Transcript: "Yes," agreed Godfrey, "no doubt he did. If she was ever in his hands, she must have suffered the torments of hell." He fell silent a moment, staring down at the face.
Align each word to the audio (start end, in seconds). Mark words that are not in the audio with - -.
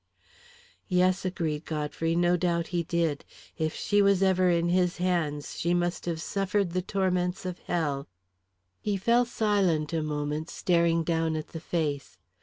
"Yes," 0.87 1.25
agreed 1.25 1.63
Godfrey, 1.65 2.15
"no 2.15 2.35
doubt 2.35 2.69
he 2.73 2.81
did. 2.81 3.23
If 3.59 3.75
she 3.75 4.01
was 4.01 4.23
ever 4.23 4.49
in 4.49 4.69
his 4.69 4.97
hands, 4.97 5.59
she 5.59 5.75
must 5.75 6.07
have 6.07 6.19
suffered 6.19 6.71
the 6.71 6.81
torments 6.81 7.45
of 7.45 7.59
hell." 7.59 8.07
He 8.81 8.97
fell 8.97 9.25
silent 9.25 9.93
a 9.93 10.01
moment, 10.01 10.49
staring 10.49 11.03
down 11.03 11.35
at 11.35 11.49
the 11.49 11.59
face. 11.61 12.17